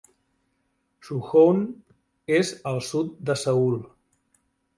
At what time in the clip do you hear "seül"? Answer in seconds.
3.45-3.79